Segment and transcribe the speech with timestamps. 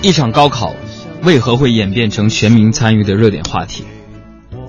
[0.00, 0.74] 一场高考
[1.22, 3.84] 为何会演变成全民参与的热点话题？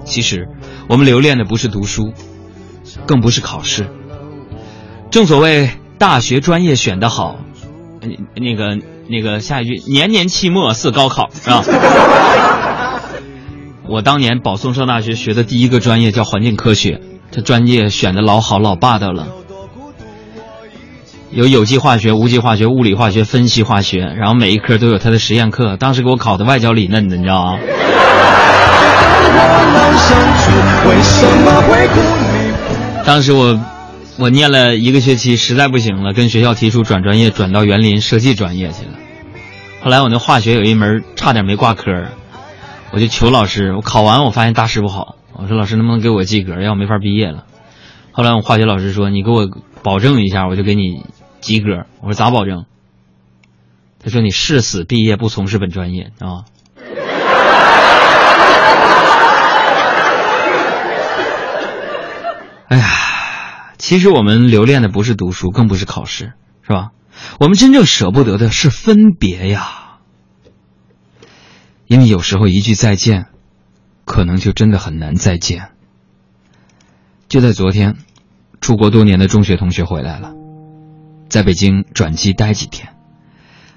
[0.04, 0.48] 其实，
[0.88, 2.14] 我们留恋的不是读书，
[3.06, 3.88] 更不是考试。
[5.12, 5.70] 正所谓
[6.00, 7.38] 大学专业选得好，
[8.36, 11.64] 那个那个下一句年年期末似高考是吧？
[13.88, 19.28] 我当年保送上大学学的第一个专业叫环境科学，这专业选的老好老霸道了。
[21.32, 25.78] 有有机化学、无机化学、物理化学、分析化学，然后每一科都有它的实验课。
[25.78, 27.60] 当时给我考的外焦里嫩的，你知道吗？
[33.06, 33.60] 当时我
[34.18, 38.94] 我念了一个学期，实在不行了，跟学校提出转专业，转到园林设计专业去了。
[39.84, 41.92] 后来我那化学有一门差点没挂科，
[42.92, 47.44] 我就求老师，我考完我发现大师不好，我说老师能不能给我及格，要我没法毕业了。
[48.12, 49.48] 后来我化学老师说，你给我
[49.84, 51.06] 保证一下，我就给你。
[51.42, 52.66] 及格，我说咋保证？
[54.02, 56.46] 他说你誓死毕业不从事本专业啊！
[62.70, 66.92] 哎呀，其实我们留恋的不是读书，更不是考试，是吧？
[67.40, 69.98] 我们真正舍不得的是分别呀，
[71.88, 73.26] 因为有时候一句再见，
[74.06, 75.72] 可能就真的很难再见。
[77.28, 77.98] 就在昨天，
[78.62, 80.34] 出国多年的中学同学回来了。
[81.30, 82.90] 在北京转机待几天，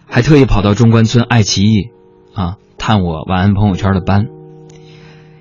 [0.08, 1.90] 还特意跑到中关村爱奇艺，
[2.34, 4.28] 啊，探我晚安朋友圈的班。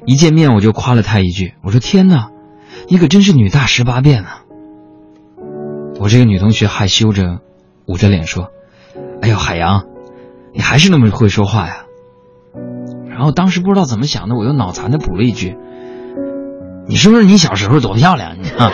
[0.05, 2.29] 一见面我就夸了他一句，我说：“天哪，
[2.89, 4.41] 你可真是女大十八变啊！”
[6.01, 7.39] 我这个女同学害羞着，
[7.85, 8.49] 捂着脸说
[9.21, 9.85] ：“哎呦，海洋，
[10.53, 11.85] 你还是那么会说话呀。”
[13.07, 15.55] 然后当时不知道怎么想的，我又脑残的补了一句
[16.89, 18.69] ：“你是不是你小时候多漂亮？”你啊。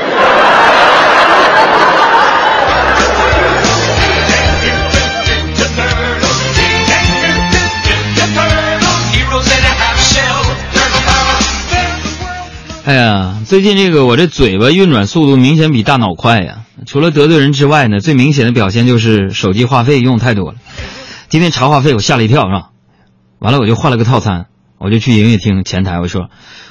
[12.88, 16.60] 哎呀，最近这个我这嘴巴运转速度明显比大脑快呀！
[16.86, 20.58] 除了得罪人之外呢，最明显的表现就是手机话费用太多了。
[21.28, 22.70] 今天查话费，我吓了一跳，是吧？
[23.40, 24.46] 完了，我就换了个套餐，
[24.78, 26.30] 我就去营业厅前台，我说：“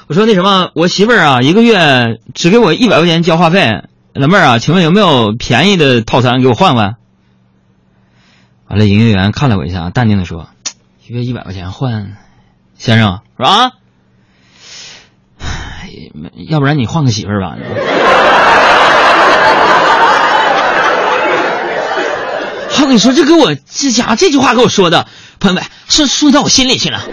[0.09, 3.83] 我说那什么，我媳妇儿啊，一个月只给我一百块钱交话费，
[4.15, 6.95] 老妹儿啊，请问有没有便宜的套餐给我换换？”
[8.67, 10.47] 完了，营业员看了我一下，淡定的说
[11.05, 12.17] ：“一个月一百块钱换，
[12.75, 13.43] 先生是？”
[16.49, 17.55] 要不然你换个媳妇儿吧。
[22.79, 25.07] 我跟你说，这给我这家这句话给我说的，
[25.41, 27.01] 朋友们，说说到我心里去了。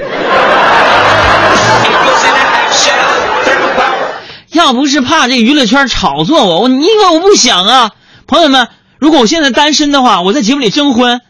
[4.52, 7.90] 要不是怕这娱乐圈炒作我，我你以为我不想啊？
[8.28, 8.68] 朋友们，
[9.00, 11.20] 如果我现在单身的话，我在节目里征婚，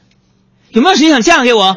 [0.69, 1.75] 有没有谁想嫁给我？